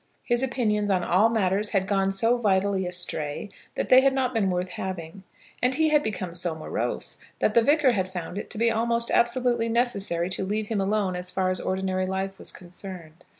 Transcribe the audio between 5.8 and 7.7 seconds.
had become so morose, that the